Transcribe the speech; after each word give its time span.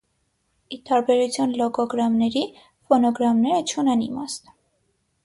Ի 0.77 0.77
տարբերություն 0.89 1.53
լոգոգրամների՝ 1.59 2.43
ֆոնոգրամները 2.87 3.61
չունեն 3.65 4.03
իմաստ։ 4.07 4.53